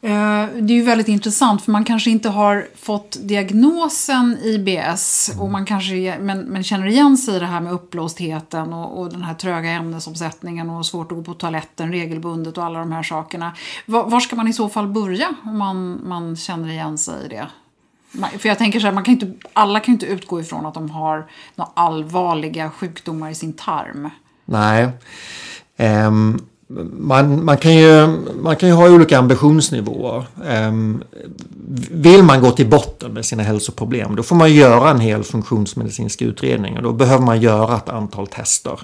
[0.00, 5.50] Eh, det är ju väldigt intressant för man kanske inte har fått diagnosen IBS och
[5.50, 9.22] man kanske, men, men känner igen sig i det här med uppblåstheten och, och den
[9.22, 13.52] här tröga ämnesomsättningen och svårt att gå på toaletten regelbundet och alla de här sakerna.
[13.86, 17.28] Var, var ska man i så fall börja om man, man känner igen sig i
[17.28, 17.46] det?
[18.38, 20.74] För jag tänker så här, man kan inte, alla kan ju inte utgå ifrån att
[20.74, 24.10] de har några allvarliga sjukdomar i sin tarm.
[24.44, 24.88] Nej.
[25.76, 26.48] Um
[26.92, 28.06] man, man, kan ju,
[28.40, 30.26] man kan ju ha olika ambitionsnivåer.
[30.68, 31.02] Um,
[31.90, 36.22] vill man gå till botten med sina hälsoproblem då får man göra en hel funktionsmedicinsk
[36.22, 38.80] utredning och då behöver man göra ett antal tester.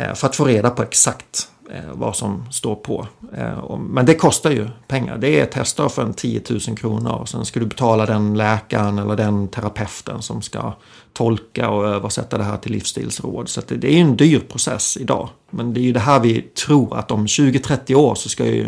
[0.00, 3.06] Uh, för att få reda på exakt Eh, vad som står på.
[3.36, 5.18] Eh, men det kostar ju pengar.
[5.18, 8.98] Det är tester för en 10 000 kronor och sen ska du betala den läkaren
[8.98, 10.72] eller den terapeuten som ska
[11.12, 13.48] tolka och översätta det här till livsstilsråd.
[13.48, 15.28] Så det är ju en dyr process idag.
[15.50, 18.66] Men det är ju det här vi tror att om 20-30 år så ska ju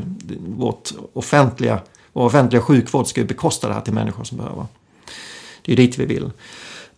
[0.56, 1.80] vårt offentliga,
[2.12, 4.66] vår offentliga sjukvård ska ju bekosta det här till människor som behöver.
[5.62, 6.30] Det är ju dit vi vill.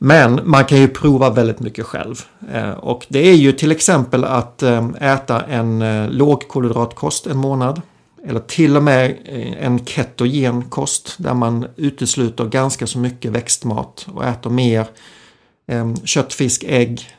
[0.05, 2.21] Men man kan ju prova väldigt mycket själv.
[2.53, 7.83] Eh, och det är ju till exempel att eh, äta en eh, lågkolhydratkost en månad.
[8.27, 9.17] Eller till och med
[9.61, 14.87] en ketogen kost där man utesluter ganska så mycket växtmat och äter mer
[16.05, 17.11] kött, fisk, ägg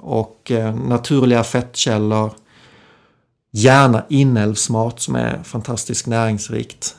[0.00, 0.52] och
[0.88, 2.30] naturliga fettkällor.
[3.50, 6.96] Gärna inälvsmat som är fantastiskt näringsrikt.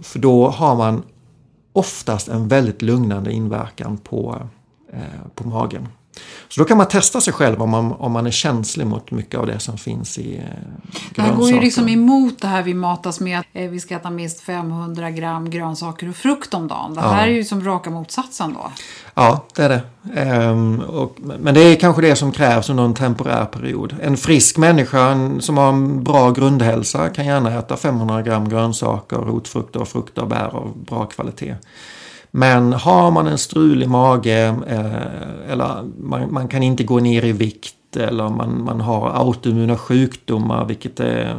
[0.00, 1.02] För då har man
[1.76, 4.42] oftast en väldigt lugnande inverkan på,
[4.92, 5.00] eh,
[5.34, 5.88] på magen.
[6.48, 9.40] Så då kan man testa sig själv om man, om man är känslig mot mycket
[9.40, 11.12] av det som finns i grönsaker.
[11.14, 14.10] Det här går ju liksom emot det här vi matas med att vi ska äta
[14.10, 16.94] minst 500 gram grönsaker och frukt om dagen.
[16.94, 17.32] Det här ja.
[17.32, 18.70] är ju som raka motsatsen då.
[19.14, 19.82] Ja, det är det.
[20.20, 23.96] Ehm, och, men det är kanske det som krävs under en temporär period.
[24.02, 29.16] En frisk människa en, som har en bra grundhälsa kan gärna äta 500 gram grönsaker,
[29.16, 31.54] rotfrukter, frukter och bär av bra kvalitet.
[32.36, 37.32] Men har man en strulig mage eh, eller man, man, kan inte gå ner i
[37.32, 41.36] vikt eller man, man har autoimmuna sjukdomar vilket, är,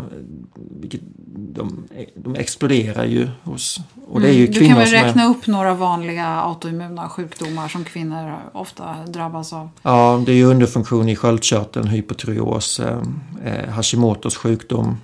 [0.82, 1.02] vilket
[1.36, 3.80] de, de exploderar ju hos
[4.10, 5.30] och det är ju mm, du kan väl räkna är...
[5.30, 9.70] upp några vanliga autoimmuna sjukdomar som kvinnor ofta drabbas av?
[9.82, 13.02] Ja, det är ju underfunktion i sköldkörteln, hypotyreos, eh,
[13.46, 14.98] eh, Hashimotos sjukdom.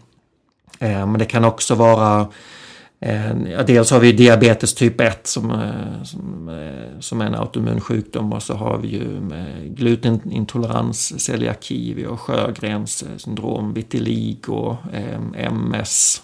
[0.79, 2.27] Eh, men det kan också vara
[3.05, 7.35] Eh, ja, dels har vi diabetes typ 1 som, eh, som, eh, som är en
[7.35, 9.21] autoimmun sjukdom och så har vi ju
[9.63, 14.77] glutenintolerans, celiaki, vi har Sjögrens syndrom, vitiligo,
[15.33, 16.21] MS,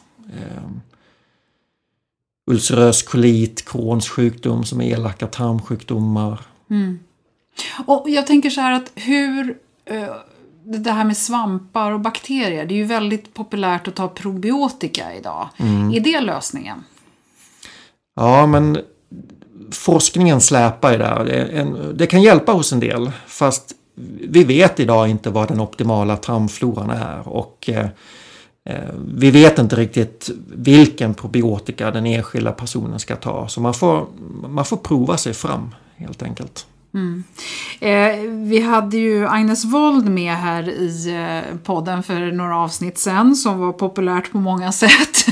[2.47, 6.39] ulcerös kolit, Crohns sjukdom som är elaka tarmsjukdomar.
[6.69, 6.99] Mm.
[7.85, 9.57] Och jag tänker så här att hur
[10.63, 15.49] det här med svampar och bakterier, det är ju väldigt populärt att ta probiotika idag.
[15.57, 15.93] Mm.
[15.93, 16.83] Är det lösningen?
[18.15, 18.77] Ja, men
[19.71, 21.25] forskningen släpar där.
[21.25, 23.75] Det, en, det, kan hjälpa hos en del, fast
[24.29, 27.27] vi vet idag inte vad den optimala tarmfloran är.
[27.27, 27.87] Och eh,
[28.65, 33.47] eh, vi vet inte riktigt vilken probiotika den enskilda personen ska ta.
[33.47, 34.07] Så man får,
[34.49, 36.65] man får prova sig fram helt enkelt.
[36.93, 37.23] Mm.
[37.79, 43.35] Eh, vi hade ju Agnes Wold med här i eh, podden för några avsnitt sen
[43.35, 45.25] som var populärt på många sätt.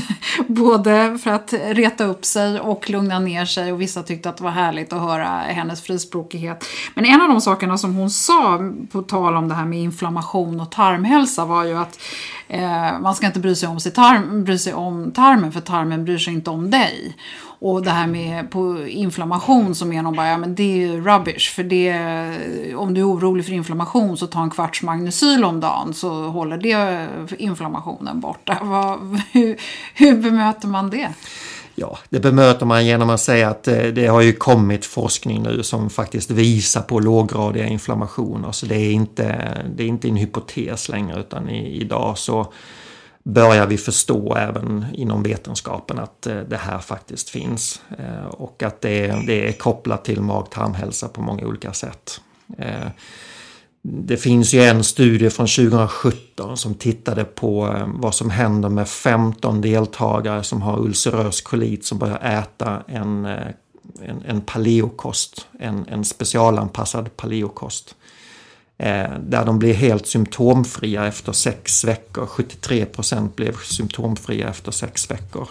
[0.46, 4.44] Både för att reta upp sig och lugna ner sig och vissa tyckte att det
[4.44, 6.64] var härligt att höra hennes frispråkighet.
[6.94, 10.60] Men en av de sakerna som hon sa på tal om det här med inflammation
[10.60, 12.00] och tarmhälsa var ju att
[12.48, 16.04] eh, man ska inte bry sig, om sig, tarm, bry sig om tarmen för tarmen
[16.04, 17.16] bryr sig inte om dig.
[17.60, 21.00] Och det här med på inflammation som är någon bara, ja men det är ju
[21.00, 21.54] rubbish.
[21.54, 25.94] För det, om du är orolig för inflammation så ta en kvarts magnesyl om dagen
[25.94, 28.58] så håller det inflammationen borta.
[28.62, 29.56] Vad, hur,
[29.94, 31.08] hur bemöter man det?
[31.80, 35.62] Ja, det bemöter man genom att säga att eh, det, har ju kommit forskning nu
[35.62, 38.52] som faktiskt visar på låggradiga inflammationer.
[38.52, 39.24] Så det är inte,
[39.76, 42.52] det är inte en hypotes längre utan i, idag så
[43.28, 47.80] börjar vi förstå även inom vetenskapen att eh, det här faktiskt finns.
[47.98, 52.20] Eh, och att det, det är kopplat till mag-tarmhälsa på många olika sätt.
[52.58, 52.88] Eh,
[53.82, 59.60] det finns ju en studie från 2017 som tittade på vad som händer med 15
[59.60, 67.16] deltagare som har ulcerös kolit som börjar äta en, en, en paleokost, en, en specialanpassad
[67.16, 67.94] paleokost.
[68.78, 72.26] Eh, där de blir helt symptomfria efter sex veckor.
[72.26, 75.48] 73% blev symptomfria efter sex veckor.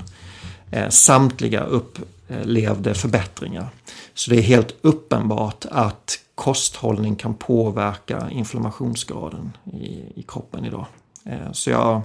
[0.72, 3.70] Eh, samtliga upplevde förbättringar.
[4.14, 10.86] Så det är helt uppenbart att kosthållning kan påverka inflammationsgraden i, i kroppen idag.
[11.26, 12.02] Eh, så jag,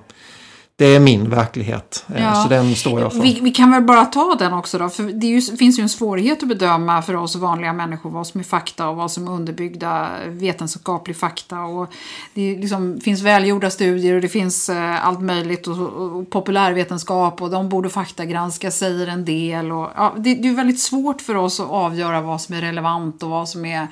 [0.83, 2.05] det är min verklighet.
[2.14, 2.35] Eh, ja.
[2.35, 3.20] Så den står jag för.
[3.20, 4.89] Vi, vi, kan väl bara ta den också då.
[4.89, 8.41] För det ju, finns ju en svårighet att bedöma för oss vanliga människor vad som
[8.41, 11.61] är fakta och vad som är underbyggda vetenskaplig fakta.
[11.61, 11.93] Och
[12.35, 17.51] det liksom, finns välgjorda studier och det finns eh, allt möjligt och, och, populärvetenskap och
[17.51, 19.72] de borde faktagranska säger en del.
[19.72, 23.22] Och, ja, det, det är väldigt svårt för oss att avgöra vad som är relevant
[23.22, 23.89] och vad som är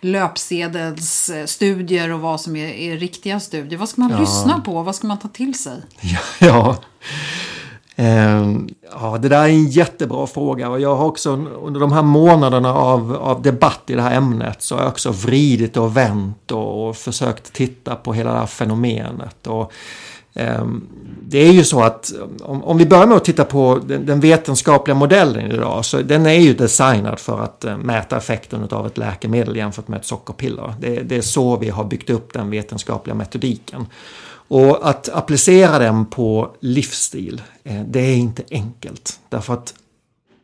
[0.00, 3.78] löpsedelsstudier och vad som är, är riktiga studier.
[3.78, 4.20] Vad ska man ja.
[4.20, 4.82] lyssna på?
[4.82, 5.82] Vad ska man ta till sig?
[6.00, 6.76] Ja, ja.
[7.96, 11.30] Ehm, ja, det där är en jättebra fråga och jag har också
[11.62, 15.10] under de här månaderna av, av debatt i det här ämnet så har jag också
[15.10, 19.46] vridit och vänt och, och försökt titta på hela det här fenomenet.
[19.46, 19.72] Och,
[20.34, 20.86] ehm,
[21.26, 22.12] det är ju så att
[22.42, 26.26] om, om, vi börjar med att titta på den, den, vetenskapliga modellen idag så den
[26.26, 30.74] är ju designad för att eh, mäta effekten av ett läkemedel jämfört med ett sockerpiller.
[30.80, 33.86] Det, det är så vi har byggt upp den vetenskapliga metodiken.
[34.52, 39.20] Och att applicera den på livsstil, eh, det är inte enkelt.
[39.28, 39.74] Därför att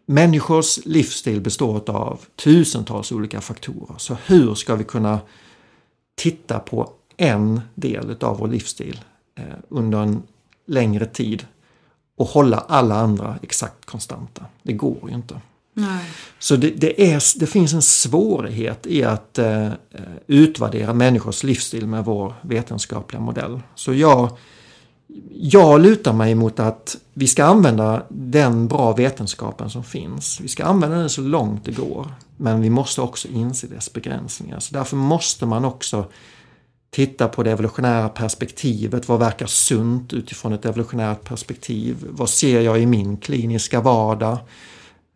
[0.07, 3.95] människors livsstil består av tusentals olika faktorer.
[3.99, 5.21] Så hur ska vi kunna
[6.15, 9.01] titta på en del av vår livsstil
[9.35, 10.23] eh, under en
[10.67, 11.47] längre tid
[12.17, 14.45] och hålla alla andra exakt konstanta?
[14.63, 15.41] Det går ju inte.
[15.79, 16.05] Nej.
[16.39, 19.73] Så det, det, är, det finns en svårighet i att eh, eh,
[20.27, 23.61] utvärdera människors livsstil med vår vetenskapliga modell.
[23.75, 24.37] Så jag,
[25.33, 30.41] jag lutar mig mot att vi ska använda den bra vetenskapen som finns.
[30.41, 32.13] Vi ska använda den så långt det går.
[32.37, 34.61] Men vi måste också inse dess begränsningar.
[34.61, 36.05] Så därför måste man också
[36.91, 39.09] titta på det evolutionära perspektivet.
[39.09, 41.97] Vad verkar sunt utifrån ett evolutionärt perspektiv?
[42.11, 44.39] Vad ser jag i min kliniska vardag?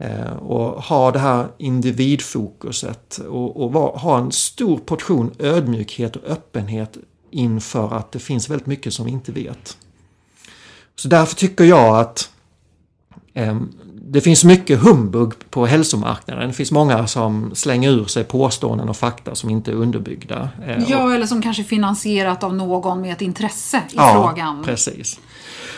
[0.03, 6.22] Eh, och ha det här individfokuset och, och var, ha en stor portion ödmjukhet och
[6.26, 6.96] öppenhet
[7.30, 9.76] inför att det finns väldigt mycket som vi inte vet.
[10.96, 12.30] Så därför tycker jag att
[13.34, 13.61] eh,
[13.94, 16.48] det finns mycket humbug på hälsomarknaden.
[16.48, 20.48] Det finns många som slänger ur sig påståenden och fakta som inte är underbyggda.
[20.66, 24.64] Eh, ja, eller som kanske finansierat av någon med ett intresse i ja, frågan.
[24.64, 25.20] precis.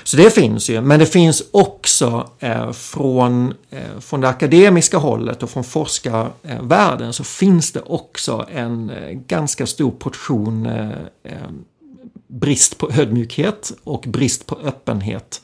[0.04, 5.42] Så det finns ju, men det finns också eh, från, eh, från det akademiska hållet
[5.42, 10.90] och från forskarvärlden så finns det också en eh, ganska stor portion eh,
[11.22, 11.50] eh,
[12.26, 15.42] brist på ödmjukhet och brist på öppenhet.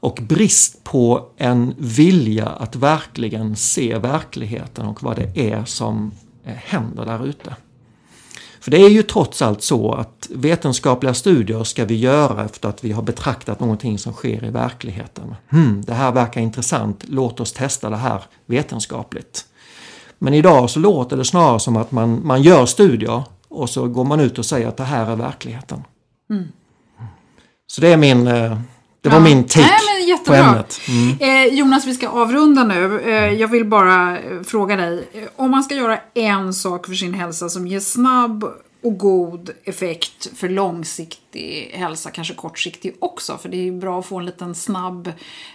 [0.00, 6.12] Och brist på en vilja att verkligen se verkligheten och vad det är som
[6.44, 7.56] eh, händer där ute.
[8.68, 12.84] För det är ju trots allt så att vetenskapliga studier ska vi göra efter att
[12.84, 15.34] vi har betraktat någonting som sker i verkligheten.
[15.48, 19.44] Hmm, det här verkar intressant, låt oss testa det här vetenskapligt.
[20.18, 24.04] Men idag så låter det snarare som att man, man gör studier och så går
[24.04, 25.84] man ut och säger att det här är verkligheten.
[26.30, 26.44] Mm.
[27.66, 28.58] Så det är min eh,
[29.08, 29.34] det var ja.
[29.34, 29.98] min take Nej,
[30.28, 30.80] på ämnet.
[30.88, 31.16] Mm.
[31.20, 33.00] Eh, Jonas, vi ska avrunda nu.
[33.00, 35.08] Eh, jag vill bara eh, fråga dig.
[35.12, 38.44] Eh, om man ska göra en sak för sin hälsa som ger snabb
[38.82, 43.38] och god effekt för långsiktig hälsa, kanske kortsiktig också.
[43.38, 45.12] För det är bra att få en liten snabb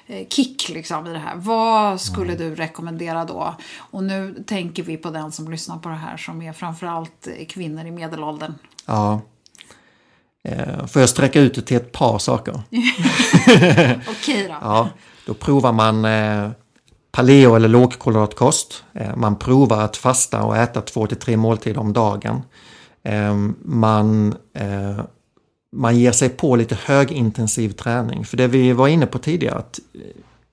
[0.07, 1.35] eh, kick liksom i det här.
[1.35, 2.37] Vad skulle mm.
[2.37, 3.55] du rekommendera då?
[3.77, 7.85] Och nu tänker vi på den som lyssnar på det här som är framförallt kvinnor
[7.85, 8.53] i medelåldern.
[8.85, 9.21] Ja.
[10.43, 12.53] Eh, får jag sträcka ut det till ett par saker?
[14.07, 14.55] Okej då.
[14.61, 14.89] Ja,
[15.25, 16.49] då provar man eh,
[17.11, 18.83] paleo eller lågkolhydratkost.
[18.93, 22.41] Eh, man provar att fasta och äta två till tre måltider om dagen.
[23.61, 24.35] Man,
[25.75, 28.25] man ger sig på lite högintensiv träning.
[28.25, 29.79] För det vi var inne på tidigare, att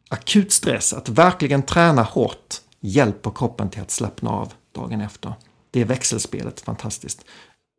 [0.09, 5.33] akut stress, att verkligen träna hårt hjälper kroppen till att slappna av dagen efter.
[5.71, 7.25] Det är växelspelet fantastiskt.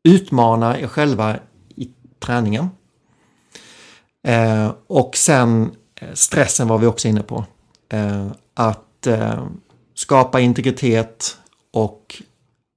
[0.03, 1.39] Utmana er själva
[2.21, 2.69] träningen.
[4.27, 7.45] Eh, och sen eh, stressen var vi också inne på.
[7.89, 9.45] Eh, att eh,
[9.93, 11.37] skapa integritet
[11.73, 12.21] och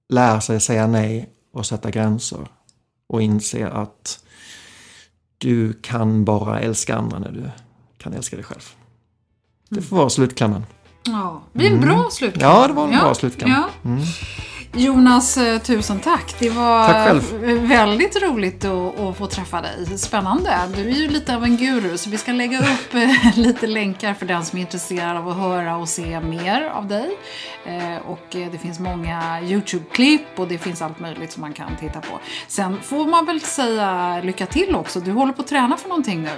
[0.09, 2.49] lära sig säga nej och sätta gränser.
[3.07, 4.25] Och inse att
[5.39, 7.51] du kan bara älska andra när du
[7.99, 8.63] kan älska dig själv.
[9.69, 10.67] Det får vara slutklämmen.
[11.03, 12.51] Ja, det blir en bra slutkläm.
[12.51, 13.51] Ja, det var en ja, bra slutkläm.
[13.51, 13.69] Ja.
[13.85, 14.03] Mm.
[14.77, 16.35] Jonas, eh, tusen tack.
[16.39, 17.23] Det var Tack
[17.71, 19.99] väldigt roligt att, att få träffa dig.
[19.99, 20.59] Spännande.
[20.77, 24.15] Du är ju lite av en guru, så vi ska lägga upp eh, lite länkar
[24.15, 27.11] för den som är intresserad av att höra och se mer av dig.
[27.67, 32.01] Eh, Och det finns många YouTube-klipp och det finns allt möjligt som man kan titta
[32.01, 32.19] på.
[32.49, 35.01] Sen får man väl säga lycka till också.
[35.01, 36.31] Du håller på att träna för någonting nu.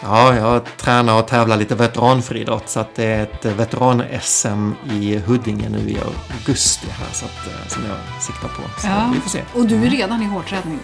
[0.00, 5.68] Ja, jag tränar och tävlar lite veteranfriidrott så att det är ett veteran-SM i Huddinge
[5.68, 5.98] nu i
[6.38, 8.62] augusti här så att, eh, som jag siktar på.
[8.80, 9.42] Så vi får se.
[9.54, 10.78] Och du är redan i hårdträning.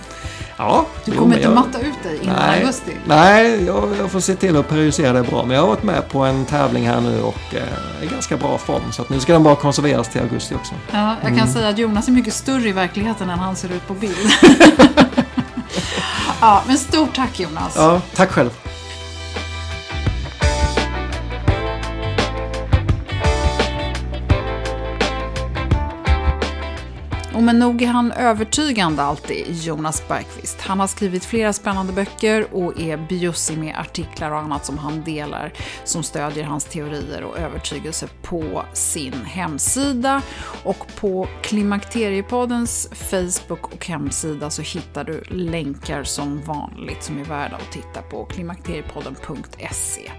[0.56, 2.96] Ja, Du kommer inte jag- matta ut dig innan Nej, augusti.
[3.06, 5.44] nej jag, jag får se till att periodisera det bra.
[5.44, 7.62] Men jag har varit med på en tävling här nu och eh,
[8.00, 8.92] är i ganska bra form.
[8.92, 10.74] Så att nu ska den bara konserveras till augusti också.
[10.92, 13.86] Ja, jag kan säga att Jonas är mycket större i verkligheten än han ser ut
[13.86, 14.16] på bild.
[16.40, 17.72] ja, men stort tack Jonas.
[17.76, 18.50] Ja, tack själv.
[27.39, 30.61] Och men nog är han övertygande alltid, Jonas Bergqvist.
[30.61, 35.05] Han har skrivit flera spännande böcker och är bjussig med artiklar och annat som han
[35.05, 35.53] delar
[35.84, 40.22] som stödjer hans teorier och övertygelse på sin hemsida.
[40.64, 47.57] Och på Klimakteriepoddens Facebook och hemsida så hittar du länkar som vanligt som är värda
[47.57, 48.24] att titta på.
[48.24, 50.11] klimakteriepodden.se.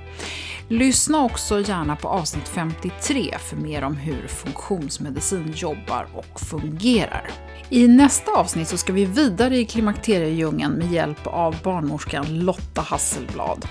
[0.72, 7.32] Lyssna också gärna på avsnitt 53 för mer om hur funktionsmedicin jobbar och fungerar.
[7.70, 13.68] I nästa avsnitt så ska vi vidare i klimakteriedjungeln med hjälp av barnmorskan Lotta Hasselblad.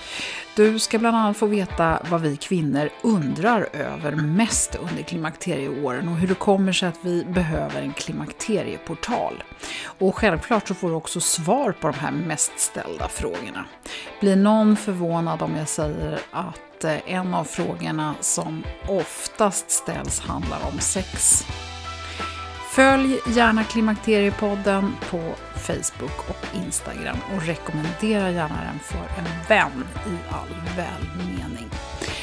[0.57, 6.17] Du ska bland annat få veta vad vi kvinnor undrar över mest under klimakterieåren och
[6.17, 9.43] hur det kommer sig att vi behöver en klimakterieportal.
[9.99, 13.65] Och självklart så får du också svar på de här mest ställda frågorna.
[14.21, 20.59] Blir någon förvånad om jag säger att eh, en av frågorna som oftast ställs handlar
[20.73, 21.45] om sex?
[22.79, 30.19] Följ gärna Klimakteriepodden på Facebook och Instagram och rekommendera gärna den för en vän i
[30.31, 31.71] all välmening.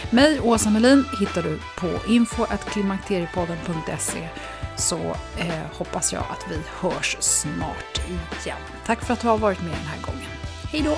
[0.10, 4.30] Mig, Åsa Melin, hittar du på info.klimakteriepodden.se
[4.78, 8.02] så eh, hoppas jag att vi hörs snart
[8.44, 8.58] igen.
[8.86, 10.30] Tack för att du har varit med den här gången.
[10.72, 10.98] Hej då!